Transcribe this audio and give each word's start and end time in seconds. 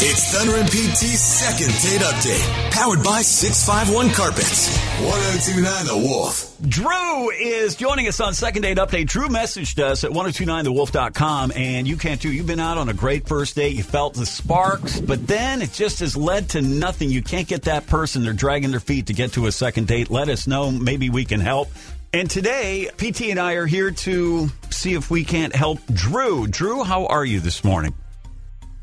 It's 0.00 0.32
Thunder 0.32 0.54
and 0.54 0.68
PT's 0.70 1.20
second 1.20 1.72
date 1.82 2.06
update, 2.06 2.70
powered 2.70 3.02
by 3.02 3.20
651 3.20 4.14
Carpets. 4.14 4.68
1029 5.00 5.86
The 5.86 6.08
Wolf. 6.08 6.56
Drew 6.62 7.30
is 7.30 7.74
joining 7.74 8.06
us 8.06 8.20
on 8.20 8.32
Second 8.32 8.62
Date 8.62 8.76
Update. 8.76 9.08
Drew 9.08 9.26
messaged 9.26 9.82
us 9.82 10.04
at 10.04 10.12
1029thewolf.com, 10.12 11.50
and 11.56 11.88
you 11.88 11.96
can't 11.96 12.22
too. 12.22 12.32
You've 12.32 12.46
been 12.46 12.60
out 12.60 12.78
on 12.78 12.88
a 12.88 12.94
great 12.94 13.26
first 13.26 13.56
date. 13.56 13.74
You 13.74 13.82
felt 13.82 14.14
the 14.14 14.24
sparks, 14.24 15.00
but 15.00 15.26
then 15.26 15.62
it 15.62 15.72
just 15.72 15.98
has 15.98 16.16
led 16.16 16.50
to 16.50 16.62
nothing. 16.62 17.10
You 17.10 17.22
can't 17.22 17.48
get 17.48 17.62
that 17.62 17.88
person. 17.88 18.22
They're 18.22 18.32
dragging 18.32 18.70
their 18.70 18.78
feet 18.78 19.08
to 19.08 19.14
get 19.14 19.32
to 19.32 19.46
a 19.46 19.52
second 19.52 19.88
date. 19.88 20.10
Let 20.10 20.28
us 20.28 20.46
know. 20.46 20.70
Maybe 20.70 21.10
we 21.10 21.24
can 21.24 21.40
help. 21.40 21.70
And 22.12 22.30
today, 22.30 22.88
PT 22.98 23.22
and 23.30 23.40
I 23.40 23.54
are 23.54 23.66
here 23.66 23.90
to 23.90 24.48
see 24.70 24.94
if 24.94 25.10
we 25.10 25.24
can't 25.24 25.56
help 25.56 25.80
Drew. 25.92 26.46
Drew, 26.46 26.84
how 26.84 27.06
are 27.06 27.24
you 27.24 27.40
this 27.40 27.64
morning? 27.64 27.94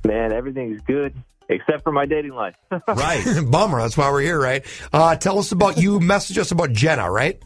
Man, 0.06 0.32
everything's 0.32 0.82
good 0.82 1.14
except 1.50 1.84
for 1.84 1.92
my 1.92 2.06
dating 2.06 2.34
life. 2.34 2.56
Right. 2.88 3.24
Bummer. 3.50 3.80
That's 3.80 3.98
why 3.98 4.10
we're 4.12 4.22
here, 4.22 4.40
right? 4.40 4.66
Uh, 4.92 5.16
tell 5.16 5.40
us 5.40 5.52
about 5.52 5.78
you. 5.78 6.00
Message 6.00 6.38
us 6.38 6.52
about 6.52 6.72
Jenna, 6.72 7.10
right? 7.10 7.42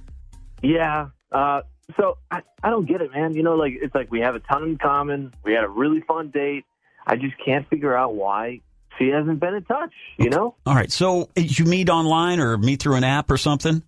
yeah. 0.61 1.09
Uh, 1.31 1.61
so 1.97 2.17
I, 2.31 2.41
I 2.63 2.69
don't 2.69 2.87
get 2.87 3.01
it, 3.01 3.11
man. 3.11 3.33
You 3.33 3.43
know, 3.43 3.55
like 3.55 3.73
it's 3.81 3.93
like 3.93 4.11
we 4.11 4.21
have 4.21 4.35
a 4.35 4.39
ton 4.39 4.63
in 4.63 4.77
common. 4.77 5.33
We 5.43 5.53
had 5.53 5.63
a 5.63 5.69
really 5.69 6.01
fun 6.01 6.29
date. 6.29 6.65
I 7.05 7.15
just 7.15 7.33
can't 7.43 7.67
figure 7.69 7.95
out 7.95 8.13
why 8.15 8.61
she 8.97 9.07
hasn't 9.09 9.39
been 9.39 9.55
in 9.55 9.63
touch. 9.63 9.93
You 10.17 10.29
know? 10.29 10.55
All 10.65 10.75
right. 10.75 10.91
So, 10.91 11.29
you 11.35 11.65
meet 11.65 11.89
online 11.89 12.39
or 12.39 12.57
meet 12.57 12.81
through 12.81 12.95
an 12.95 13.03
app 13.03 13.31
or 13.31 13.37
something? 13.37 13.81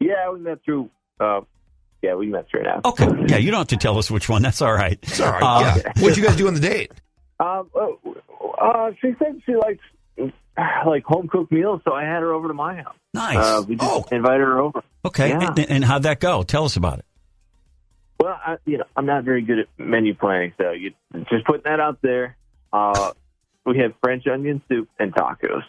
Yeah, 0.00 0.30
we 0.30 0.40
met 0.40 0.62
through. 0.64 0.90
Uh, 1.20 1.40
yeah, 2.02 2.14
we 2.14 2.26
met 2.26 2.48
through 2.50 2.60
an 2.60 2.66
app. 2.66 2.84
Okay. 2.86 3.06
Yeah, 3.28 3.36
you 3.36 3.50
don't 3.50 3.60
have 3.60 3.68
to 3.68 3.76
tell 3.76 3.98
us 3.98 4.10
which 4.10 4.28
one. 4.28 4.42
That's 4.42 4.62
all 4.62 4.72
right. 4.72 4.98
It's 5.02 5.20
all 5.20 5.30
right. 5.30 5.42
Uh, 5.42 5.74
yeah. 5.76 5.92
What'd 6.02 6.16
you 6.16 6.24
guys 6.24 6.36
do 6.36 6.48
on 6.48 6.54
the 6.54 6.60
date? 6.60 6.92
Um, 7.40 7.68
uh, 8.60 8.90
she 9.00 9.12
said 9.18 9.40
she 9.46 9.54
likes 9.56 9.82
like 10.86 11.04
home 11.04 11.28
cooked 11.28 11.52
meals, 11.52 11.80
so 11.84 11.92
I 11.92 12.02
had 12.02 12.20
her 12.20 12.32
over 12.32 12.48
to 12.48 12.54
my 12.54 12.76
house. 12.76 12.96
Nice. 13.14 13.36
Uh, 13.36 13.62
we 13.66 13.76
just 13.76 13.88
Oh. 13.90 14.04
invited 14.10 14.40
her 14.40 14.60
over. 14.60 14.82
okay. 15.04 15.28
yeah. 15.30 15.48
And, 15.48 15.58
and 15.58 15.84
how'd 15.84 16.02
that 16.02 16.20
go? 16.20 16.42
Tell 16.42 16.64
us 16.64 16.76
about 16.76 16.98
it. 16.98 17.04
Well, 18.20 18.38
I, 18.44 18.56
you 18.66 18.78
know, 18.78 18.84
I'm 18.96 19.06
not 19.06 19.22
very 19.24 19.42
good 19.42 19.60
at 19.60 19.66
menu 19.78 20.14
planning, 20.14 20.52
so 20.58 20.72
you 20.72 20.92
just 21.30 21.44
putting 21.46 21.62
that 21.64 21.78
out 21.78 21.98
there. 22.02 22.36
Uh, 22.72 23.12
we 23.64 23.78
had 23.78 23.94
French 24.02 24.26
onion 24.26 24.60
soup 24.68 24.88
and 24.98 25.14
tacos. 25.14 25.62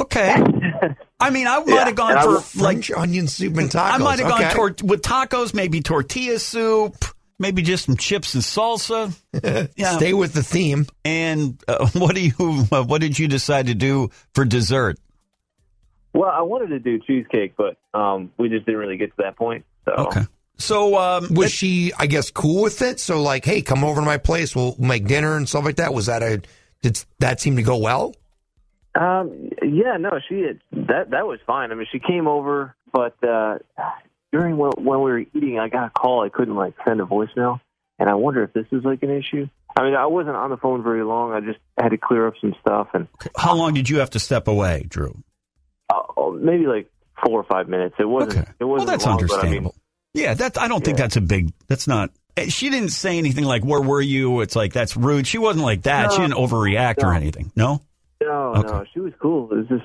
Okay. 0.00 0.34
I 1.20 1.30
mean, 1.30 1.46
I 1.46 1.58
might 1.60 1.66
Yeah, 1.68 1.84
have 1.86 1.94
gone 1.96 2.22
for 2.22 2.32
like 2.34 2.44
French 2.44 2.90
onion 2.92 3.26
soup 3.26 3.56
and 3.56 3.70
tacos. 3.70 3.92
I 3.92 3.98
might 3.98 4.18
have 4.18 4.30
okay. 4.32 4.42
gone 4.54 4.74
tor- 4.74 4.86
with 4.86 5.02
tacos, 5.02 5.54
maybe 5.54 5.80
tortilla 5.80 6.38
soup, 6.38 6.94
maybe 7.38 7.62
just 7.62 7.86
some 7.86 7.96
chips 7.96 8.34
and 8.34 8.42
salsa. 8.42 9.14
Yeah. 9.76 9.92
Stay 9.96 10.12
with 10.12 10.32
the 10.32 10.42
theme. 10.42 10.86
And 11.04 11.62
uh, 11.68 11.88
what 11.94 12.14
do 12.14 12.20
you? 12.20 12.66
Uh, 12.70 12.84
what 12.84 13.00
did 13.00 13.18
you 13.18 13.28
decide 13.28 13.66
to 13.66 13.74
do 13.74 14.10
for 14.34 14.44
dessert? 14.44 14.98
Well, 16.12 16.30
I 16.30 16.42
wanted 16.42 16.68
to 16.68 16.78
do 16.78 16.98
cheesecake, 16.98 17.54
but 17.56 17.76
um, 17.98 18.32
we 18.38 18.48
just 18.48 18.66
didn't 18.66 18.80
really 18.80 18.96
get 18.96 19.10
to 19.10 19.16
that 19.18 19.36
point. 19.36 19.64
So 19.84 19.92
Okay. 19.92 20.22
So 20.56 20.98
um, 20.98 21.28
Was 21.30 21.52
she, 21.52 21.92
I 21.96 22.06
guess, 22.06 22.30
cool 22.30 22.62
with 22.62 22.82
it? 22.82 22.98
So, 22.98 23.22
like, 23.22 23.44
hey, 23.44 23.62
come 23.62 23.84
over 23.84 24.00
to 24.00 24.04
my 24.04 24.18
place. 24.18 24.56
We'll 24.56 24.74
make 24.78 25.06
dinner 25.06 25.36
and 25.36 25.48
stuff 25.48 25.64
like 25.64 25.76
that. 25.76 25.94
Was 25.94 26.06
that 26.06 26.22
a? 26.22 26.42
Did 26.82 27.04
that 27.20 27.40
seem 27.40 27.56
to 27.56 27.62
go 27.62 27.76
well? 27.78 28.14
Um, 28.94 29.50
yeah, 29.62 29.96
no, 29.98 30.18
she 30.28 30.40
had, 30.40 30.60
that 30.72 31.10
that 31.10 31.26
was 31.26 31.38
fine. 31.46 31.70
I 31.70 31.76
mean, 31.76 31.86
she 31.90 32.00
came 32.00 32.26
over, 32.26 32.74
but 32.92 33.16
uh, 33.22 33.58
during 34.32 34.56
when, 34.56 34.70
when 34.78 34.98
we 35.00 35.10
were 35.10 35.18
eating, 35.20 35.58
I 35.58 35.68
got 35.68 35.86
a 35.86 35.90
call. 35.90 36.22
I 36.24 36.28
couldn't 36.28 36.54
like 36.56 36.74
send 36.86 37.00
a 37.00 37.04
voicemail, 37.04 37.60
and 37.98 38.08
I 38.08 38.14
wonder 38.14 38.42
if 38.42 38.52
this 38.52 38.66
is 38.72 38.84
like 38.84 39.02
an 39.02 39.10
issue. 39.10 39.48
I 39.76 39.84
mean, 39.84 39.94
I 39.94 40.06
wasn't 40.06 40.36
on 40.36 40.50
the 40.50 40.56
phone 40.56 40.82
very 40.82 41.04
long. 41.04 41.32
I 41.32 41.40
just 41.40 41.58
had 41.78 41.90
to 41.90 41.98
clear 41.98 42.26
up 42.26 42.34
some 42.40 42.54
stuff, 42.60 42.88
and 42.94 43.06
how 43.36 43.54
long 43.54 43.74
did 43.74 43.88
you 43.88 43.98
have 43.98 44.10
to 44.10 44.18
step 44.18 44.48
away, 44.48 44.84
Drew? 44.88 45.16
uh, 45.90 46.30
maybe 46.40 46.66
like 46.66 46.90
four 47.24 47.40
or 47.40 47.44
five 47.44 47.68
minutes. 47.68 47.94
It 47.98 48.04
wasn't. 48.08 48.38
Okay. 48.38 48.50
It 48.60 48.64
Well, 48.64 48.74
wasn't 48.74 48.90
that's 48.90 49.06
long, 49.06 49.16
but 49.18 49.22
understandable. 49.32 49.74
yeah, 50.14 50.34
that 50.34 50.60
I 50.60 50.68
don't 50.68 50.84
think 50.84 50.98
that's 50.98 51.16
a 51.16 51.20
big. 51.20 51.52
That's 51.68 51.86
not. 51.88 52.10
eh, 52.36 52.48
She 52.48 52.70
didn't 52.70 52.90
say 52.90 53.18
anything 53.18 53.44
like 53.44 53.64
"Where 53.64 53.80
were 53.80 54.00
you?" 54.00 54.40
It's 54.40 54.54
like 54.56 54.72
that's 54.72 54.96
rude. 54.96 55.26
She 55.26 55.38
wasn't 55.38 55.64
like 55.64 55.82
that. 55.82 56.12
she 56.12 56.18
didn't 56.18 56.34
overreact 56.34 57.02
or 57.02 57.12
anything. 57.14 57.52
No. 57.56 57.82
No, 58.20 58.54
Okay. 58.56 58.68
no, 58.68 58.84
she 58.92 58.98
was 59.00 59.12
cool. 59.20 59.48
It 59.52 59.56
was 59.58 59.66
just, 59.68 59.84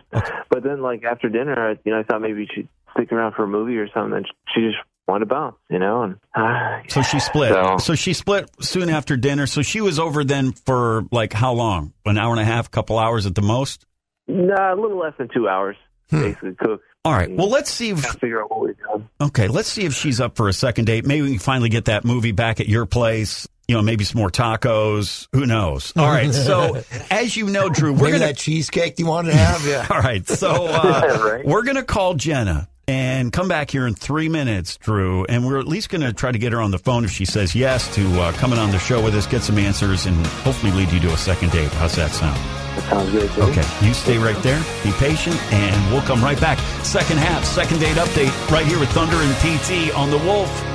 but 0.50 0.64
then 0.64 0.82
like 0.82 1.04
after 1.04 1.30
dinner, 1.30 1.70
I, 1.70 1.78
you 1.86 1.92
know, 1.94 2.00
I 2.00 2.04
thought 2.04 2.20
maybe 2.20 2.48
she'd 2.54 2.68
stick 2.94 3.12
around 3.12 3.34
for 3.34 3.44
a 3.44 3.48
movie 3.48 3.78
or 3.78 3.88
something. 3.94 4.18
And 4.18 4.28
she 4.54 4.62
just 4.62 4.78
wanted 5.08 5.22
to 5.22 5.34
bounce, 5.34 5.56
you 5.70 5.80
know, 5.80 6.04
and 6.04 6.16
uh, 6.36 6.80
So 6.90 7.02
she 7.02 7.20
split. 7.20 7.52
So- 7.52 7.78
So, 7.80 7.96
she 7.96 8.14
split 8.14 8.50
soon 8.62 8.90
after 8.90 9.18
dinner. 9.18 9.48
So 9.48 9.62
she 9.62 9.82
was 9.82 10.00
over 10.00 10.24
then 10.24 10.52
for 10.54 11.04
like 11.12 11.34
how 11.34 11.54
long? 11.54 11.94
An 12.06 12.18
hour 12.18 12.32
and 12.32 12.40
a 12.42 12.46
half, 12.46 12.72
couple 12.72 12.98
hours 13.00 13.26
at 13.26 13.36
the 13.36 13.42
most. 13.42 13.86
nah, 14.28 14.74
a 14.74 14.78
little 14.80 14.98
less 15.00 15.14
than 15.18 15.30
two 15.34 15.48
hours, 15.50 15.76
basically 16.10 16.56
cook. 16.56 16.82
All 17.06 17.12
right. 17.12 17.30
Well, 17.30 17.50
let's 17.50 17.70
see 17.70 17.90
if 17.90 18.00
Trying 18.02 18.14
to 18.14 18.20
figure 18.20 18.42
out 18.42 18.50
what 18.50 18.62
we're 18.62 18.74
doing. 18.74 19.10
okay. 19.20 19.50
Let's 19.50 19.68
see 19.68 19.84
if 19.84 19.94
she's 19.94 20.22
up 20.22 20.38
for 20.38 20.48
a 20.48 20.54
second 20.54 20.86
date. 20.86 21.06
Maybe 21.06 21.22
we 21.24 21.30
can 21.32 21.40
finally 21.40 21.68
get 21.68 21.86
that 21.86 22.06
movie 22.06 22.32
back 22.32 22.62
at 22.62 22.70
your 22.70 22.86
place. 22.86 23.46
You 23.68 23.76
know, 23.76 23.82
maybe 23.82 24.04
some 24.06 24.20
more 24.20 24.30
tacos. 24.30 25.28
Who 25.34 25.46
knows? 25.46 25.92
All 25.98 26.08
right. 26.08 26.34
So 26.34 26.82
as 27.12 27.36
you 27.36 27.48
know, 27.50 27.68
Drew, 27.70 27.92
we're 27.92 27.98
Maybe 27.98 28.12
gonna 28.14 28.26
that 28.28 28.38
cheesecake 28.38 29.00
you 29.00 29.06
wanted 29.08 29.32
to 29.32 29.38
have. 29.38 29.66
Yeah. 29.68 29.86
All 29.94 30.00
right. 30.00 30.26
So 30.28 30.68
uh, 30.70 31.20
Right. 31.26 31.46
we're 31.46 31.64
going 31.64 31.76
to 31.76 31.84
call 31.84 32.14
Jenna 32.14 32.70
and 32.88 33.32
come 33.32 33.48
back 33.48 33.72
here 33.72 33.88
in 33.88 33.94
three 33.94 34.30
minutes, 34.30 34.78
Drew. 34.78 35.26
And 35.26 35.46
we're 35.46 35.60
at 35.60 35.68
least 35.68 35.90
going 35.90 36.02
to 36.02 36.14
try 36.14 36.32
to 36.32 36.38
get 36.38 36.52
her 36.52 36.62
on 36.62 36.72
the 36.72 36.80
phone 36.80 37.06
if 37.06 37.12
she 37.12 37.26
says 37.26 37.56
yes 37.56 37.94
to 37.96 38.22
uh, 38.22 38.32
coming 38.34 38.60
on 38.60 38.72
the 38.72 38.80
show 38.80 39.04
with 39.04 39.16
us, 39.16 39.26
get 39.26 39.42
some 39.42 39.58
answers, 39.58 40.06
and 40.06 40.16
hopefully 40.28 40.72
lead 40.72 40.92
you 40.92 41.00
to 41.02 41.14
a 41.14 41.18
second 41.18 41.52
date. 41.52 41.72
How's 41.74 41.96
that 41.96 42.12
sound? 42.12 42.38
That 42.38 42.90
sounds 42.90 43.12
good. 43.12 43.30
Jimmy. 43.32 43.52
Okay. 43.52 43.86
You 43.86 43.94
stay 43.94 44.18
right 44.18 44.42
there. 44.44 44.60
Be 44.84 44.92
patient, 44.94 45.36
and 45.54 45.92
we'll 45.92 46.02
come 46.02 46.24
right 46.24 46.40
back. 46.40 46.58
Second 46.84 47.18
half, 47.18 47.46
second 47.46 47.80
date 47.80 47.98
update 47.98 48.52
right 48.52 48.66
here 48.66 48.80
with 48.80 48.90
Thunder 48.90 49.18
and 49.18 49.34
PT 49.38 49.96
on 49.96 50.10
The 50.10 50.18
Wolf. 50.18 50.73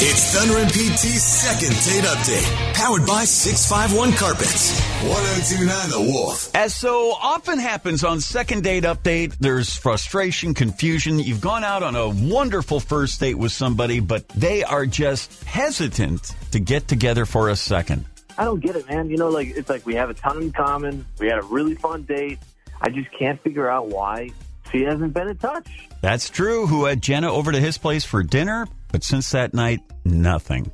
It's 0.00 0.32
Thunder 0.32 0.58
and 0.58 0.70
PT's 0.70 1.24
second 1.24 1.70
date 1.70 2.04
update, 2.04 2.74
powered 2.74 3.04
by 3.04 3.24
651 3.24 4.12
Carpets. 4.12 4.80
1029 5.02 5.90
The 5.90 6.12
Wolf. 6.12 6.54
As 6.54 6.72
so 6.72 7.10
often 7.20 7.58
happens 7.58 8.04
on 8.04 8.20
second 8.20 8.62
date 8.62 8.84
update, 8.84 9.36
there's 9.40 9.76
frustration, 9.76 10.54
confusion. 10.54 11.18
You've 11.18 11.40
gone 11.40 11.64
out 11.64 11.82
on 11.82 11.96
a 11.96 12.08
wonderful 12.08 12.78
first 12.78 13.18
date 13.18 13.34
with 13.34 13.50
somebody, 13.50 13.98
but 13.98 14.28
they 14.28 14.62
are 14.62 14.86
just 14.86 15.42
hesitant 15.42 16.32
to 16.52 16.60
get 16.60 16.86
together 16.86 17.26
for 17.26 17.48
a 17.48 17.56
second. 17.56 18.04
I 18.38 18.44
don't 18.44 18.60
get 18.60 18.76
it, 18.76 18.88
man. 18.88 19.10
You 19.10 19.16
know, 19.16 19.30
like 19.30 19.48
it's 19.48 19.68
like 19.68 19.84
we 19.84 19.96
have 19.96 20.10
a 20.10 20.14
ton 20.14 20.40
in 20.42 20.52
common. 20.52 21.06
We 21.18 21.26
had 21.26 21.40
a 21.40 21.42
really 21.42 21.74
fun 21.74 22.04
date. 22.04 22.38
I 22.80 22.90
just 22.90 23.08
can't 23.18 23.42
figure 23.42 23.68
out 23.68 23.88
why 23.88 24.30
she 24.70 24.82
hasn't 24.82 25.12
been 25.12 25.26
in 25.26 25.38
touch. 25.38 25.88
That's 26.02 26.30
true. 26.30 26.68
Who 26.68 26.84
had 26.84 27.02
Jenna 27.02 27.32
over 27.32 27.50
to 27.50 27.58
his 27.58 27.78
place 27.78 28.04
for 28.04 28.22
dinner, 28.22 28.68
but 28.90 29.04
since 29.04 29.30
that 29.30 29.54
night, 29.54 29.80
nothing. 30.04 30.70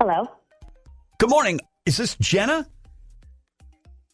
Hello. 0.00 0.24
Good 1.18 1.30
morning. 1.30 1.60
Is 1.86 1.96
this 1.96 2.16
Jenna? 2.20 2.66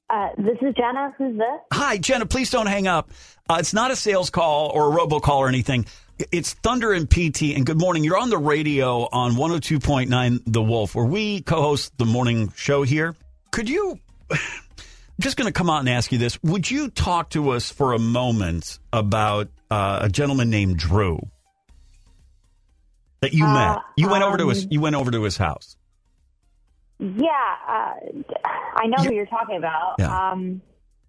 Uh, 0.09 0.29
this 0.37 0.59
is 0.61 0.75
Jenna. 0.75 1.15
Who's 1.19 1.37
this? 1.39 1.61
Hi, 1.73 1.97
Jenna. 1.97 2.27
Please 2.27 2.51
don't 2.51 2.67
hang 2.67 2.87
up. 2.87 3.11
Uh, 3.49 3.57
it's 3.59 3.75
not 3.75 3.91
a 3.91 3.97
sales 3.97 4.31
call 4.31 4.71
or 4.71 4.93
a 4.93 4.97
robocall 4.97 5.39
or 5.39 5.49
anything. 5.49 5.87
It's 6.31 6.53
Thunder 6.55 6.93
and 6.93 7.11
PT. 7.11 7.55
And 7.57 7.67
good 7.67 7.81
morning. 7.81 8.05
You're 8.05 8.19
on 8.19 8.31
the 8.31 8.39
radio 8.39 9.09
on 9.11 9.33
102.9 9.33 10.43
The 10.47 10.63
Wolf, 10.63 10.95
where 10.95 11.05
we 11.05 11.41
co-host 11.41 11.97
the 11.99 12.05
morning 12.05 12.53
show 12.55 12.83
here. 12.83 13.17
Could 13.51 13.69
you? 13.69 13.99
I'm 15.19 15.23
just 15.23 15.37
going 15.37 15.47
to 15.47 15.53
come 15.53 15.69
out 15.69 15.81
and 15.81 15.89
ask 15.89 16.11
you 16.11 16.19
this. 16.19 16.43
Would 16.43 16.71
you 16.71 16.89
talk 16.89 17.31
to 17.31 17.51
us 17.51 17.71
for 17.71 17.93
a 17.93 17.99
moment 17.99 18.79
about 18.93 19.49
uh, 19.71 20.01
a 20.03 20.09
gentleman 20.09 20.49
named 20.49 20.79
Drew 20.79 21.21
that 23.21 23.35
you 23.35 23.45
met? 23.47 23.79
You 23.97 24.09
went 24.09 24.25
over 24.25 24.39
to 24.39 24.49
his. 24.49 24.67
You 24.71 24.81
went 24.81 24.97
over 24.97 25.11
to 25.11 25.23
his 25.23 25.37
house. 25.37 25.77
Yeah, 26.99 27.29
uh, 27.69 27.95
I 28.45 28.87
know 28.87 29.03
who 29.03 29.13
you're 29.13 29.27
talking 29.27 29.57
about. 29.57 29.97
Yeah. 29.99 30.31
Um, 30.31 30.63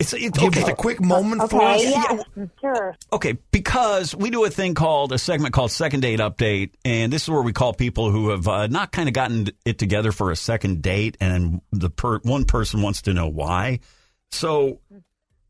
It's, 0.03 0.11
it's 0.13 0.37
Give 0.37 0.49
okay. 0.49 0.59
just 0.59 0.71
a 0.71 0.75
quick 0.75 0.99
moment 0.99 1.49
for 1.49 1.61
us. 1.61 1.79
Okay, 1.79 1.91
yeah, 1.91 2.45
sure. 2.59 2.95
Okay, 3.13 3.37
because 3.51 4.13
we 4.13 4.29
do 4.29 4.43
a 4.43 4.49
thing 4.49 4.73
called 4.73 5.13
a 5.13 5.17
segment 5.17 5.53
called 5.53 5.71
Second 5.71 6.01
Date 6.01 6.19
Update, 6.19 6.71
and 6.83 7.11
this 7.11 7.23
is 7.23 7.29
where 7.29 7.41
we 7.41 7.53
call 7.53 7.73
people 7.73 8.11
who 8.11 8.29
have 8.29 8.45
uh, 8.45 8.67
not 8.67 8.91
kind 8.91 9.07
of 9.07 9.13
gotten 9.13 9.47
it 9.63 9.79
together 9.79 10.11
for 10.11 10.29
a 10.29 10.35
second 10.35 10.81
date, 10.81 11.15
and 11.21 11.61
the 11.71 11.89
per- 11.89 12.19
one 12.19 12.43
person 12.43 12.81
wants 12.81 13.03
to 13.03 13.13
know 13.13 13.29
why. 13.29 13.79
So, 14.31 14.81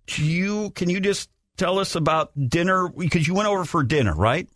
do 0.05 0.23
you 0.23 0.69
can 0.71 0.87
you 0.87 0.99
just 0.99 1.31
tell 1.57 1.79
us 1.79 1.95
about 1.95 2.31
dinner 2.37 2.89
because 2.89 3.27
you 3.27 3.33
went 3.33 3.49
over 3.49 3.65
for 3.65 3.83
dinner, 3.83 4.15
right? 4.15 4.47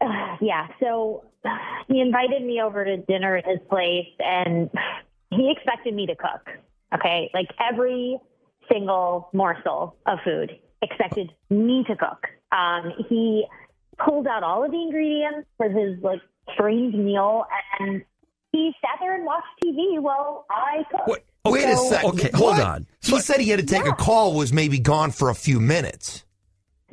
Yeah, 0.40 0.66
so 0.80 1.26
he 1.86 2.00
invited 2.00 2.42
me 2.42 2.60
over 2.60 2.84
to 2.84 2.96
dinner 2.96 3.36
at 3.36 3.46
his 3.46 3.60
place, 3.70 4.08
and 4.18 4.68
he 5.30 5.54
expected 5.56 5.94
me 5.94 6.06
to 6.06 6.16
cook. 6.16 6.48
Okay, 6.92 7.30
like 7.32 7.46
every 7.60 8.18
single 8.72 9.28
morsel 9.32 9.96
of 10.06 10.18
food 10.24 10.58
expected 10.82 11.30
me 11.50 11.84
to 11.88 11.96
cook. 11.96 12.26
Um, 12.50 12.92
he 13.08 13.44
pulled 14.04 14.26
out 14.26 14.42
all 14.42 14.64
of 14.64 14.70
the 14.70 14.80
ingredients 14.82 15.46
for 15.56 15.68
his 15.68 16.02
like 16.02 16.20
strange 16.54 16.94
meal, 16.94 17.44
and 17.78 18.02
he 18.52 18.72
sat 18.80 18.98
there 19.00 19.14
and 19.14 19.24
watched 19.24 19.46
TV 19.64 20.00
while 20.00 20.46
I 20.50 20.84
cooked. 20.90 21.08
What? 21.08 21.24
Wait 21.44 21.64
a 21.64 21.76
second. 21.76 22.10
Okay, 22.10 22.30
hold 22.34 22.56
What? 22.58 22.66
on. 22.66 22.86
He 23.02 23.18
said 23.20 23.40
he 23.40 23.48
had 23.50 23.58
to 23.60 23.66
take 23.66 23.84
a 23.86 23.92
call. 23.94 24.34
Was 24.34 24.52
maybe 24.52 24.78
gone 24.78 25.10
for 25.10 25.28
a 25.28 25.34
few 25.34 25.58
minutes. 25.60 26.24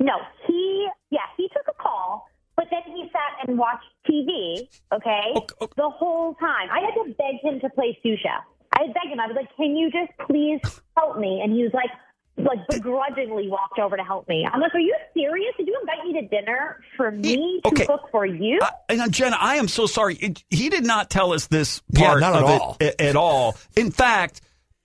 No, 0.00 0.14
he 0.46 0.88
yeah, 1.10 1.20
he 1.36 1.48
took 1.48 1.66
a 1.68 1.82
call, 1.82 2.26
but 2.56 2.66
then 2.70 2.82
he 2.94 3.04
sat 3.12 3.46
and 3.48 3.58
watched 3.58 3.84
TV, 4.08 4.66
okay, 4.92 5.32
Okay, 5.36 5.54
okay. 5.62 5.72
the 5.76 5.88
whole 5.90 6.34
time. 6.34 6.68
I 6.70 6.80
had 6.80 6.94
to 7.04 7.14
beg 7.14 7.40
him 7.42 7.60
to 7.60 7.68
play 7.70 7.96
sous 8.02 8.18
chef. 8.20 8.42
I 8.80 8.84
had 8.86 8.94
begged 8.94 9.12
him. 9.12 9.20
I 9.20 9.26
was 9.26 9.36
like, 9.36 9.54
"Can 9.56 9.76
you 9.76 9.90
just 9.90 10.10
please 10.26 10.60
help 10.96 11.18
me?" 11.18 11.40
And 11.44 11.52
he 11.52 11.62
was 11.62 11.72
like, 11.74 11.90
like 12.38 12.66
begrudgingly 12.68 13.48
walked 13.48 13.78
over 13.78 13.96
to 13.96 14.02
help 14.02 14.26
me. 14.28 14.46
I'm 14.50 14.60
like, 14.60 14.74
"Are 14.74 14.78
you 14.80 14.94
serious? 15.14 15.52
Did 15.58 15.66
you 15.66 15.76
invite 15.80 16.04
me 16.06 16.20
to 16.20 16.28
dinner 16.28 16.80
for 16.96 17.10
me 17.10 17.60
to 17.64 17.68
okay. 17.68 17.86
cook 17.86 18.08
for 18.10 18.24
you?" 18.24 18.58
I, 18.62 18.70
and 18.88 19.12
Jenna, 19.12 19.36
I 19.38 19.56
am 19.56 19.68
so 19.68 19.86
sorry. 19.86 20.14
It, 20.16 20.42
he 20.48 20.68
did 20.70 20.84
not 20.84 21.10
tell 21.10 21.32
us 21.32 21.46
this 21.48 21.82
Yeah, 21.90 22.06
part 22.08 22.20
not 22.20 22.34
at 22.36 22.42
of 22.42 22.48
all. 22.48 22.76
it 22.80 22.94
a- 22.98 23.02
at 23.02 23.16
all. 23.16 23.56
In 23.76 23.90
fact, 23.90 24.40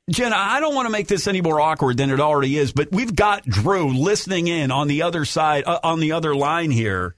Jenna, 0.10 0.36
I 0.38 0.60
don't 0.60 0.76
want 0.76 0.86
to 0.88 0.92
make 0.92 1.08
this 1.08 1.28
any 1.28 1.42
more 1.42 1.60
awkward 1.62 1.98
than 1.98 2.10
it 2.12 2.20
already 2.20 2.58
is, 2.58 2.74
but 2.74 2.92
we've 2.92 3.16
got 3.16 3.46
Drew 3.46 3.88
listening 3.98 4.48
in 4.48 4.72
on 4.72 4.88
the 4.88 5.02
other 5.04 5.26
side, 5.26 5.64
uh, 5.66 5.80
on 5.84 6.00
the 6.00 6.12
other 6.12 6.36
line 6.36 6.72
here. 6.72 7.16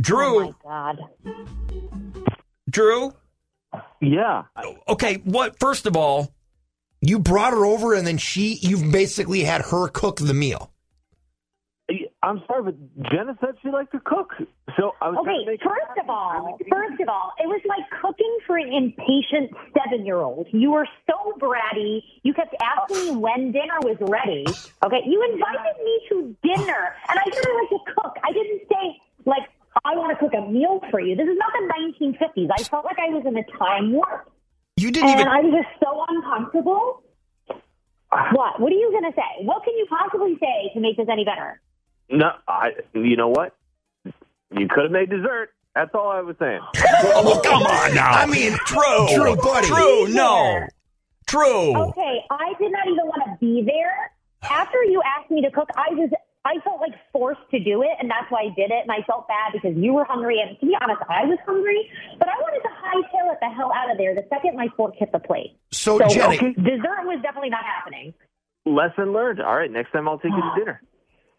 Drew, 0.00 0.48
oh 0.48 0.54
my 0.64 0.94
god. 0.94 0.98
Drew. 2.68 3.12
Yeah. 4.04 4.42
Okay, 4.86 5.16
what? 5.24 5.58
First 5.58 5.86
of 5.86 5.96
all, 5.96 6.32
You 7.00 7.18
brought 7.18 7.52
her 7.52 7.66
over, 7.66 7.92
and 7.94 8.06
then 8.06 8.16
she. 8.16 8.58
You've 8.62 8.90
basically 8.90 9.42
had 9.42 9.60
her 9.62 9.88
cook 9.88 10.16
the 10.16 10.32
meal. 10.32 10.70
I'm 12.22 12.42
sorry, 12.46 12.62
but 12.62 12.76
Jenna 13.10 13.36
said 13.40 13.50
she 13.62 13.68
liked 13.68 13.92
to 13.92 14.00
cook. 14.00 14.32
So 14.78 14.92
I 15.02 15.10
was 15.10 15.20
trying 15.22 15.40
Okay, 15.40 15.50
make 15.50 15.60
first 15.60 16.00
of 16.00 16.08
all, 16.08 16.56
first 16.72 16.98
of 17.02 17.08
all, 17.10 17.32
it 17.38 17.46
was 17.46 17.60
like 17.68 17.84
cooking 18.00 18.38
for 18.46 18.56
an 18.56 18.72
impatient 18.72 19.52
seven-year-old. 19.76 20.46
You 20.50 20.72
were 20.72 20.88
so 21.06 21.34
bratty. 21.38 22.00
You 22.22 22.32
kept 22.32 22.54
asking 22.62 23.04
me 23.04 23.16
when 23.20 23.52
dinner 23.52 23.76
was 23.82 23.98
ready. 24.00 24.46
Okay, 24.82 25.02
you 25.04 25.22
invited 25.30 25.76
me 25.84 26.00
to 26.08 26.36
dinner, 26.42 26.96
and 27.10 27.18
I 27.18 27.24
said 27.24 27.44
I 27.46 27.60
like 27.60 27.68
to 27.68 27.92
cook. 28.00 28.16
I 28.24 28.32
didn't 28.32 28.62
say 28.72 29.00
like 29.26 29.44
I 29.84 29.96
want 29.96 30.16
to 30.16 30.22
cook 30.22 30.34
a 30.34 30.46
meal 30.50 30.80
for 30.90 31.00
you. 31.00 31.16
This 31.16 31.26
is 31.26 31.36
not 31.36 31.52
the 31.52 32.06
1950s. 32.06 32.48
I 32.56 32.62
felt 32.62 32.84
like 32.84 32.98
I 32.98 33.12
was 33.12 33.24
in 33.26 33.36
a 33.36 33.44
time 33.58 33.92
warp, 33.92 34.30
you 34.76 34.90
didn't 34.90 35.10
and 35.10 35.20
even. 35.20 35.32
I 35.32 35.40
was 35.40 35.62
just 35.62 35.80
so 35.82 36.04
uncomfortable. 36.08 37.02
What? 37.48 38.60
What 38.60 38.72
are 38.72 38.76
you 38.76 38.90
going 38.90 39.10
to 39.10 39.16
say? 39.16 39.44
What 39.44 39.64
can 39.64 39.74
you 39.74 39.86
possibly 39.88 40.36
say 40.38 40.70
to 40.74 40.80
make 40.80 40.96
this 40.96 41.08
any 41.10 41.24
better? 41.24 41.60
No, 42.08 42.30
I. 42.46 42.72
You 42.92 43.16
know 43.16 43.28
what? 43.28 43.56
You 44.04 44.68
could 44.68 44.84
have 44.84 44.92
made 44.92 45.10
dessert. 45.10 45.50
That's 45.74 45.90
all 45.94 46.08
I 46.08 46.20
was 46.20 46.36
saying. 46.38 46.60
oh, 46.76 47.40
come 47.44 47.62
on 47.62 47.94
now. 47.94 48.10
I 48.10 48.26
mean, 48.26 48.52
true, 48.66 49.08
true, 49.12 49.36
buddy. 49.36 49.66
true. 49.66 50.08
no, 50.08 50.64
true. 51.26 51.76
Okay, 51.76 52.20
I 52.30 52.52
did 52.60 52.70
not 52.70 52.86
even 52.86 53.04
want 53.06 53.22
to 53.26 53.36
be 53.40 53.62
there. 53.66 54.10
After 54.48 54.84
you 54.84 55.02
asked 55.18 55.30
me 55.30 55.42
to 55.42 55.50
cook, 55.50 55.68
I 55.76 55.92
was 55.94 56.10
I 56.44 56.60
felt 56.62 56.80
like 56.80 56.92
forced 57.12 57.40
to 57.52 57.58
do 57.58 57.82
it, 57.82 57.96
and 57.98 58.10
that's 58.10 58.30
why 58.30 58.42
I 58.42 58.54
did 58.54 58.70
it. 58.70 58.82
And 58.82 58.92
I 58.92 59.00
felt 59.06 59.26
bad 59.26 59.52
because 59.52 59.76
you 59.76 59.94
were 59.94 60.04
hungry, 60.04 60.40
and 60.40 60.58
to 60.60 60.66
be 60.66 60.76
honest, 60.80 61.00
I 61.08 61.24
was 61.24 61.38
hungry. 61.46 61.88
But 62.18 62.28
I 62.28 62.36
wanted 62.36 62.60
to 62.60 62.72
hightail 62.74 63.32
it 63.32 63.38
the 63.40 63.48
hell 63.48 63.72
out 63.74 63.90
of 63.90 63.96
there 63.96 64.14
the 64.14 64.26
second 64.28 64.56
my 64.56 64.68
fork 64.76 64.94
hit 64.96 65.10
the 65.12 65.18
plate. 65.18 65.56
So, 65.72 65.98
So 65.98 66.08
Jenny, 66.08 66.38
dessert 66.54 67.04
was 67.08 67.20
definitely 67.22 67.50
not 67.50 67.64
happening. 67.64 68.12
Lesson 68.66 69.12
learned. 69.12 69.40
All 69.40 69.56
right, 69.56 69.70
next 69.70 69.92
time 69.92 70.08
I'll 70.08 70.18
take 70.18 70.32
you 70.32 70.42
to 70.42 70.52
dinner. 70.58 70.82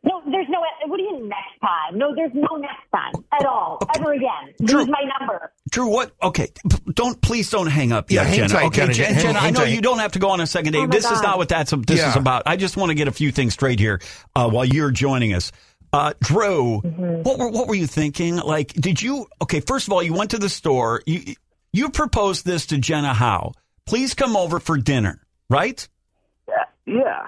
No, 0.07 0.21
there's 0.29 0.47
no. 0.49 0.59
What 0.87 0.97
do 0.97 1.03
you 1.03 1.13
mean 1.13 1.29
next 1.29 1.59
time? 1.61 1.97
No, 1.97 2.13
there's 2.15 2.31
no 2.33 2.55
next 2.57 2.83
time 2.93 3.13
at 3.33 3.45
all, 3.45 3.79
ever 3.95 4.13
again. 4.13 4.53
Drew. 4.63 4.79
Lose 4.81 4.87
my 4.89 5.01
number. 5.19 5.51
Drew, 5.71 5.87
what? 5.89 6.11
Okay, 6.21 6.49
don't 6.93 7.19
please 7.21 7.49
don't 7.49 7.67
hang 7.67 7.91
up 7.91 8.11
Yeah, 8.11 8.21
yet, 8.21 8.27
hang 8.27 8.35
Jenna. 8.35 8.49
tight, 8.49 8.65
okay, 8.67 8.77
Jenna. 8.81 8.93
Jen- 8.93 9.13
Hang- 9.13 9.23
Jenna, 9.23 9.39
I 9.39 9.49
know 9.51 9.59
tight. 9.61 9.73
you 9.73 9.81
don't 9.81 9.99
have 9.99 10.11
to 10.11 10.19
go 10.19 10.29
on 10.29 10.41
a 10.41 10.47
second 10.47 10.73
date. 10.73 10.79
Oh 10.79 10.87
my 10.87 10.95
this 10.95 11.09
is 11.09 11.21
not 11.21 11.37
what 11.37 11.49
that's 11.49 11.71
this 11.71 11.99
Yeah. 11.99 12.11
is 12.11 12.15
about. 12.17 12.43
I 12.45 12.55
just 12.55 12.77
want 12.77 12.89
to 12.91 12.93
get 12.95 13.07
a 13.07 13.11
few 13.11 13.31
things 13.31 13.53
straight 13.53 13.79
here 13.79 13.99
uh, 14.35 14.47
while 14.49 14.65
you're 14.65 14.91
joining 14.91 15.33
us. 15.33 15.51
Uh, 15.91 16.13
Drew, 16.21 16.81
Mm-hmm. 16.83 17.23
what 17.23 17.39
were 17.39 17.49
what 17.49 17.67
were 17.67 17.75
you 17.75 17.87
thinking? 17.87 18.35
Like, 18.35 18.73
did 18.73 19.01
you? 19.01 19.25
Okay, 19.41 19.59
first 19.61 19.87
of 19.87 19.93
all, 19.93 20.03
you 20.03 20.13
went 20.13 20.31
to 20.31 20.37
the 20.37 20.49
store. 20.49 21.01
You 21.07 21.33
you 21.73 21.89
proposed 21.89 22.45
this 22.45 22.67
to 22.67 22.77
Jenna 22.77 23.13
Howe. 23.13 23.53
Please 23.85 24.13
come 24.13 24.35
over 24.37 24.59
for 24.59 24.77
dinner, 24.77 25.21
right? 25.49 25.87
Yeah. 26.47 26.63
Yeah. 26.85 27.27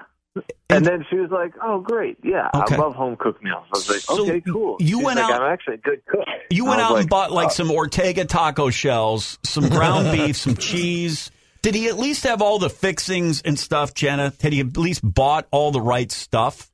And 0.70 0.84
then 0.84 1.04
she 1.10 1.16
was 1.16 1.30
like, 1.30 1.52
"Oh, 1.62 1.80
great, 1.80 2.18
yeah, 2.22 2.48
Okay. 2.54 2.74
I 2.76 2.78
love 2.78 2.94
home 2.94 3.16
cooked 3.16 3.42
meals." 3.42 3.64
I 3.66 3.78
was 3.78 3.88
like, 3.88 3.98
So 4.00 4.22
"Okay, 4.22 4.40
cool." 4.42 4.76
you 4.78 4.98
She's 4.98 5.04
went 5.04 5.18
like, 5.18 5.30
out- 5.32 5.42
I'm 5.42 5.52
actually 5.52 5.74
a 5.74 5.78
good 5.78 6.04
cook. 6.06 6.24
You 6.50 6.64
went 6.66 6.80
was 6.80 6.90
out 6.90 6.98
and 7.00 7.08
bought 7.08 7.32
like 7.32 7.46
"Oh." 7.48 7.50
some 7.50 7.70
Ortega 7.70 8.24
taco 8.24 8.70
shells, 8.70 9.38
some 9.44 9.68
ground 9.68 10.12
beef, 10.16 10.36
some 10.36 10.56
cheese. 10.56 11.30
Did 11.62 11.74
he 11.74 11.88
at 11.88 11.98
least 11.98 12.22
have 12.24 12.40
all 12.40 12.58
the 12.60 12.70
fixings 12.70 13.40
and 13.42 13.58
stuff, 13.58 13.94
Jenna? 13.94 14.32
Had 14.40 14.52
he 14.52 14.60
at 14.60 14.76
least 14.76 15.00
bought 15.02 15.48
all 15.50 15.72
the 15.72 15.80
right 15.80 16.10
stuff? 16.12 16.70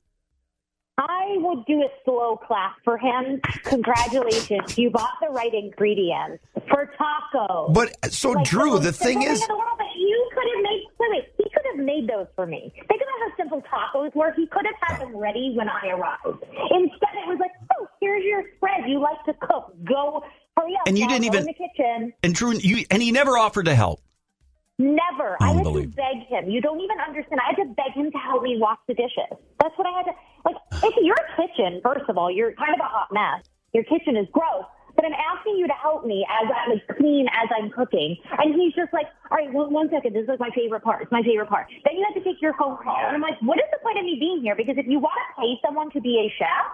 I 0.98 1.36
would 1.38 1.64
do 1.66 1.80
a 1.82 1.88
slow 2.04 2.36
clap 2.36 2.74
for 2.84 2.98
him. 2.98 3.40
Congratulations, 3.64 4.78
you 4.78 4.90
bought 4.90 5.10
the 5.20 5.28
right 5.28 5.52
ingredients 5.52 6.44
for 6.70 6.90
tacos. 7.00 7.72
but 7.72 8.12
so 8.12 8.32
Like, 8.32 8.44
Drew, 8.44 8.72
most 8.72 8.82
the 8.84 8.92
thing 8.92 9.18
oh 9.18 9.22
simple 9.22 9.32
is, 9.34 9.42
in 9.42 9.48
the 9.48 9.54
world, 9.54 9.74
but 9.78 9.86
you 9.96 10.30
could 10.34 10.44
have 10.54 10.62
made 10.62 10.70
wait, 10.70 10.72
wait, 10.72 10.82
he 10.82 10.83
could 11.74 11.80
have 11.80 11.86
made 11.86 12.08
those 12.08 12.26
for 12.34 12.46
me. 12.46 12.72
Think 12.88 13.00
about 13.02 13.18
how 13.20 13.36
simple 13.36 13.62
tacos 13.62 14.14
were. 14.14 14.32
He 14.36 14.46
could 14.46 14.64
have 14.66 14.98
had 14.98 15.00
them 15.00 15.16
ready 15.16 15.54
when 15.56 15.68
I 15.68 15.88
arrived. 15.88 16.42
Instead, 16.70 17.14
it 17.14 17.28
was 17.28 17.38
like, 17.40 17.50
oh, 17.78 17.86
here's 18.00 18.24
your 18.24 18.42
spread. 18.56 18.88
You 18.88 19.00
like 19.00 19.22
to 19.26 19.34
cook. 19.46 19.74
Go 19.84 20.24
hurry 20.56 20.74
up. 20.74 20.86
And 20.86 20.98
you 20.98 21.06
didn't 21.08 21.22
go 21.22 21.38
even- 21.38 21.40
in 21.40 21.46
the 21.46 21.54
kitchen. 21.54 22.12
And 22.22 22.34
Drew, 22.34 22.52
you 22.52 22.84
and 22.90 23.02
he 23.02 23.12
never 23.12 23.36
offered 23.38 23.66
to 23.66 23.74
help. 23.74 24.00
Never. 24.78 25.36
I 25.40 25.52
had 25.52 25.64
to 25.64 25.86
beg 25.86 26.26
him. 26.26 26.50
You 26.50 26.60
don't 26.60 26.80
even 26.80 26.98
understand. 27.06 27.40
I 27.40 27.54
had 27.54 27.62
to 27.62 27.74
beg 27.74 27.92
him 27.94 28.10
to 28.10 28.18
help 28.18 28.42
me 28.42 28.56
wash 28.58 28.78
the 28.88 28.94
dishes. 28.94 29.38
That's 29.60 29.76
what 29.78 29.86
I 29.86 29.92
had 29.98 30.06
to. 30.06 30.12
Like, 30.44 30.56
it's 30.82 30.96
your 31.00 31.16
kitchen. 31.36 31.80
First 31.82 32.08
of 32.08 32.18
all, 32.18 32.28
you're 32.28 32.52
kind 32.54 32.74
of 32.74 32.80
a 32.80 32.88
hot 32.88 33.08
mess. 33.12 33.46
Your 33.72 33.84
kitchen 33.84 34.16
is 34.16 34.26
gross. 34.32 34.64
But 35.04 35.12
I'm 35.12 35.20
asking 35.36 35.60
you 35.60 35.68
to 35.68 35.76
help 35.76 36.06
me 36.08 36.24
as 36.24 36.48
I 36.48 36.72
like 36.72 36.88
clean 36.96 37.28
as 37.28 37.52
I'm 37.52 37.68
cooking. 37.68 38.16
And 38.40 38.56
he's 38.56 38.72
just 38.72 38.88
like, 38.96 39.04
all 39.28 39.36
right, 39.36 39.52
one, 39.52 39.68
one 39.68 39.92
second. 39.92 40.16
This 40.16 40.24
is 40.24 40.32
like 40.32 40.40
my 40.40 40.48
favorite 40.56 40.80
part. 40.80 41.02
It's 41.04 41.12
my 41.12 41.20
favorite 41.20 41.52
part. 41.52 41.68
Then 41.84 42.00
you 42.00 42.08
have 42.08 42.16
to 42.16 42.24
take 42.24 42.40
your 42.40 42.56
phone 42.56 42.80
call. 42.80 42.96
And 42.96 43.12
I'm 43.12 43.20
like, 43.20 43.36
what 43.44 43.60
is 43.60 43.68
the 43.68 43.84
point 43.84 44.00
of 44.00 44.04
me 44.08 44.16
being 44.16 44.40
here? 44.40 44.56
Because 44.56 44.80
if 44.80 44.88
you 44.88 44.96
want 45.04 45.12
to 45.20 45.26
pay 45.36 45.60
someone 45.60 45.92
to 45.92 46.00
be 46.00 46.24
a 46.24 46.32
chef, 46.40 46.64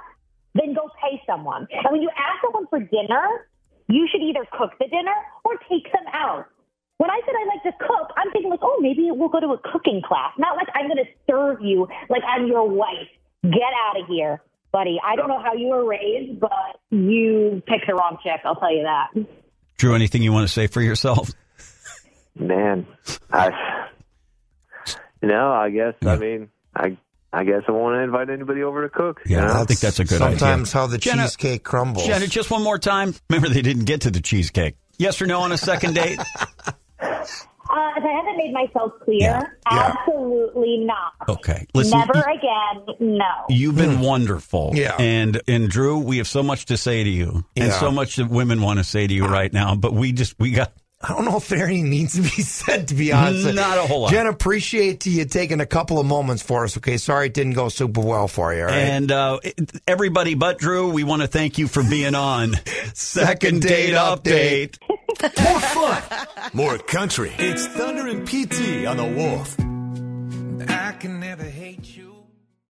then 0.54 0.78
go 0.78 0.87
pay 1.02 1.18
someone. 1.26 1.66
And 1.75 1.90
when 1.90 2.06
you 2.06 2.10
ask 2.14 2.38
someone 2.38 2.70
for 2.70 2.78
dinner, 2.78 3.50
you 3.90 4.06
should 4.06 4.22
either 4.22 4.46
cook 4.54 4.78
the 4.78 4.87
dinner 4.87 5.18
or 5.42 5.58
take 5.66 5.90
them 5.90 6.06
out. 6.14 6.46
When 7.02 7.10
I 7.10 7.18
said 7.26 7.34
I 7.34 7.50
like 7.50 7.66
to 7.66 7.75
cook, 7.82 8.14
I'm 8.14 8.30
thinking 8.30 8.54
like, 8.54 8.62
oh, 8.62 8.78
maybe 8.78 9.10
we'll 9.10 9.34
go 9.34 9.40
to 9.40 9.58
a 9.58 9.60
cooking 9.75 10.06
class. 10.06 10.30
Not 10.38 10.54
like 10.54 10.70
I'm 10.78 10.87
going 10.87 11.02
to 11.02 11.10
serve 11.26 11.66
you 11.66 11.90
like 12.06 12.22
I'm 12.22 12.46
your 12.46 12.62
wife. 12.62 13.10
Get 13.42 13.75
out 13.90 13.99
of 13.99 14.06
here, 14.06 14.38
buddy. 14.70 15.02
I 15.02 15.16
don't 15.16 15.26
know 15.26 15.42
how 15.42 15.54
you 15.54 15.66
were 15.66 15.82
raised, 15.82 16.38
but 16.38 16.69
you 16.90 17.62
picked 17.66 17.87
the 17.87 17.94
wrong 17.94 18.18
chick. 18.23 18.40
I'll 18.44 18.56
tell 18.56 18.73
you 18.75 18.82
that. 18.82 19.09
Drew, 19.78 19.94
anything 19.94 20.23
you 20.23 20.32
want 20.32 20.47
to 20.47 20.52
say 20.52 20.66
for 20.66 20.82
yourself? 20.82 21.30
Man, 22.38 22.87
I, 23.32 23.50
you 25.23 25.28
know, 25.28 25.52
I 25.52 25.70
guess 25.70 25.94
I 26.04 26.16
mean, 26.16 26.49
I, 26.75 26.97
I 27.32 27.44
guess 27.44 27.62
I 27.68 27.73
won't 27.73 27.97
invite 28.02 28.30
anybody 28.30 28.62
over 28.62 28.82
to 28.82 28.88
cook. 28.88 29.20
you 29.26 29.37
Yeah, 29.37 29.47
know? 29.47 29.52
I 29.54 29.64
think 29.64 29.80
that's 29.80 29.99
a 30.00 30.04
good 30.04 30.20
idea. 30.23 30.38
sometimes 30.38 30.73
how 30.73 30.87
the 30.87 30.99
Jenna- 30.99 31.23
cheesecake 31.25 31.64
crumbles. 31.64 32.06
Jenna, 32.06 32.26
just 32.26 32.50
one 32.50 32.62
more 32.62 32.78
time. 32.78 33.14
Remember, 33.28 33.49
they 33.49 33.62
didn't 33.62 33.85
get 33.85 34.02
to 34.02 34.11
the 34.11 34.20
cheesecake. 34.20 34.76
Yes 34.99 35.20
or 35.23 35.26
no 35.26 35.40
on 35.40 35.52
a 35.52 35.59
second 35.59 35.94
date? 35.94 36.18
If 38.11 38.14
I 38.14 38.17
haven't 38.17 38.37
made 38.37 38.52
myself 38.52 38.93
clear, 39.05 39.19
Yeah, 39.21 39.43
yeah. 39.71 39.93
absolutely 39.99 40.79
not. 40.79 41.12
Okay, 41.29 41.67
listen. 41.75 41.99
Never 41.99 42.25
y- 42.26 42.33
again. 42.35 42.97
No. 43.19 43.25
You've 43.49 43.76
been 43.76 44.00
wonderful. 44.00 44.73
Yeah. 44.75 44.97
And 44.99 45.40
and 45.47 45.69
Drew, 45.69 45.99
we 45.99 46.19
have 46.19 46.29
so 46.29 46.43
much 46.43 46.67
to 46.67 46.76
say 46.76 47.05
to 47.05 47.11
you. 47.11 47.45
And 47.57 47.67
Yeah. 47.69 47.81
so 47.81 47.90
much 47.90 48.17
that 48.17 48.29
women 48.29 48.62
want 48.62 48.79
to 48.79 48.85
say 48.85 49.07
to 49.07 49.14
you 49.14 49.26
right 49.26 49.52
now, 49.52 49.75
but 49.75 49.93
we 49.93 50.12
just 50.12 50.35
we 50.38 50.50
got 50.52 50.73
I 51.02 51.14
don't 51.14 51.25
know 51.25 51.38
if 51.38 51.50
anything 51.50 51.88
needs 51.88 52.12
to 52.17 52.21
be 52.21 52.29
said, 52.43 52.88
to 52.88 52.95
be 52.95 53.11
honest. 53.11 53.55
Not 53.55 53.79
a 53.79 53.83
whole 53.83 54.02
lot. 54.02 54.11
Jen, 54.11 54.26
appreciate 54.26 55.07
you 55.07 55.25
taking 55.25 55.61
a 55.61 55.64
couple 55.67 55.99
of 55.99 56.05
moments 56.05 56.43
for 56.43 56.64
us. 56.64 56.76
Okay, 56.76 56.99
sorry 56.99 57.29
it 57.29 57.35
didn't 57.35 57.55
go 57.55 57.71
super 57.71 58.02
well 58.02 58.29
for 58.29 58.52
you. 58.52 58.61
All 58.61 58.67
right? 58.67 58.76
And 58.76 59.11
uh, 59.11 59.38
everybody 59.88 60.35
but 60.35 60.59
Drew, 60.59 60.90
we 60.90 61.02
want 61.05 61.23
to 61.23 61.29
thank 61.29 61.57
you 61.57 61.69
for 61.69 61.83
being 61.83 62.14
on 62.14 62.52
Second 62.95 63.62
Date 63.62 63.95
Update. 63.95 64.76
More 65.22 65.60
fun, 65.60 66.02
more 66.54 66.78
country. 66.78 67.32
It's 67.38 67.66
Thunder 67.66 68.08
and 68.08 68.26
PT 68.26 68.86
on 68.86 68.96
the 68.96 69.04
Wolf. 69.04 69.58
I 70.70 70.92
can 70.92 71.20
never 71.20 71.44
hate 71.44 71.94
you. 71.94 72.14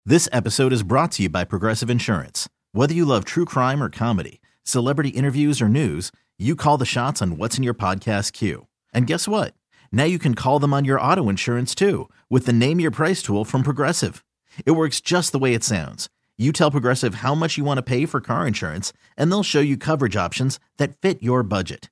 This 0.05 0.27
episode 0.31 0.73
is 0.73 0.81
brought 0.81 1.11
to 1.13 1.23
you 1.23 1.29
by 1.29 1.43
Progressive 1.43 1.91
Insurance. 1.91 2.49
Whether 2.71 2.95
you 2.95 3.05
love 3.05 3.25
true 3.25 3.45
crime 3.45 3.83
or 3.83 3.89
comedy, 3.89 4.41
celebrity 4.63 5.09
interviews 5.09 5.61
or 5.61 5.69
news, 5.69 6.11
you 6.39 6.55
call 6.55 6.79
the 6.79 6.85
shots 6.85 7.21
on 7.21 7.37
what's 7.37 7.57
in 7.57 7.63
your 7.63 7.75
podcast 7.75 8.33
queue. 8.33 8.65
And 8.91 9.05
guess 9.05 9.27
what? 9.27 9.53
Now 9.91 10.05
you 10.05 10.17
can 10.17 10.33
call 10.33 10.57
them 10.57 10.73
on 10.73 10.83
your 10.83 10.99
auto 10.99 11.29
insurance 11.29 11.75
too 11.75 12.09
with 12.27 12.47
the 12.47 12.53
Name 12.53 12.79
Your 12.79 12.91
Price 12.91 13.21
tool 13.21 13.45
from 13.45 13.61
Progressive. 13.61 14.25
It 14.65 14.71
works 14.71 14.99
just 14.99 15.31
the 15.31 15.39
way 15.39 15.53
it 15.53 15.63
sounds. 15.63 16.09
You 16.39 16.51
tell 16.51 16.71
Progressive 16.71 17.15
how 17.15 17.35
much 17.35 17.55
you 17.55 17.63
want 17.63 17.77
to 17.77 17.83
pay 17.83 18.07
for 18.07 18.19
car 18.19 18.47
insurance, 18.47 18.91
and 19.15 19.31
they'll 19.31 19.43
show 19.43 19.59
you 19.59 19.77
coverage 19.77 20.15
options 20.15 20.59
that 20.77 20.99
fit 21.01 21.21
your 21.21 21.43
budget. 21.43 21.91